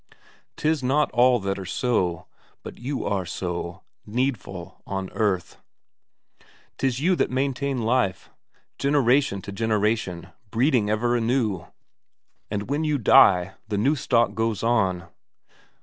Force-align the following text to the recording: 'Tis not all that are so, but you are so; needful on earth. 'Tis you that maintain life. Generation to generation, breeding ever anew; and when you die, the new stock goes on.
'Tis 0.55 0.81
not 0.81 1.11
all 1.11 1.37
that 1.37 1.59
are 1.59 1.63
so, 1.63 2.25
but 2.63 2.79
you 2.79 3.05
are 3.05 3.23
so; 3.23 3.83
needful 4.03 4.81
on 4.87 5.11
earth. 5.11 5.57
'Tis 6.79 6.99
you 6.99 7.15
that 7.15 7.29
maintain 7.29 7.79
life. 7.83 8.31
Generation 8.79 9.43
to 9.43 9.51
generation, 9.51 10.29
breeding 10.49 10.89
ever 10.89 11.15
anew; 11.15 11.67
and 12.49 12.67
when 12.67 12.83
you 12.83 12.97
die, 12.97 13.53
the 13.67 13.77
new 13.77 13.95
stock 13.95 14.33
goes 14.33 14.63
on. 14.63 15.07